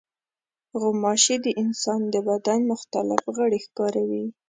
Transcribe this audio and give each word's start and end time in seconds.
غوماشې 0.79 1.35
د 1.45 1.47
انسان 1.63 2.01
د 2.13 2.15
بدن 2.27 2.59
مختلف 2.71 3.21
غړي 3.37 3.59
ښکاروي. 3.65 4.25